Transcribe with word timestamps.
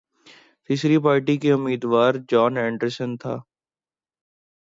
تیسری 0.69 0.97
پارٹی 0.97 1.35
کے 1.37 1.51
امیدوار 1.53 2.13
جان 2.29 2.57
اینڈرسن 2.57 3.15
تھا 3.17 3.35